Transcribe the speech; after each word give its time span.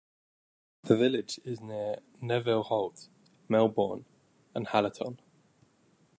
The 0.85 0.97
village 0.97 1.39
is 1.45 1.61
near 1.61 1.99
Nevill 2.19 2.63
Holt, 2.63 3.07
Medbourne 3.47 4.05
and 4.55 4.65
Hallaton. 4.65 5.19